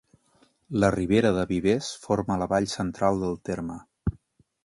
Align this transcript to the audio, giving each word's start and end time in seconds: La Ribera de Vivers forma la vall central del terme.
La 0.83 0.87
Ribera 0.95 1.31
de 1.35 1.43
Vivers 1.51 1.91
forma 2.07 2.39
la 2.43 2.49
vall 2.55 2.67
central 2.73 3.23
del 3.27 3.39
terme. 3.51 3.77